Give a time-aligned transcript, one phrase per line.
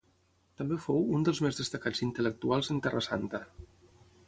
[0.61, 3.45] També fou un dels més destacats intel·lectuals en Terra Santa.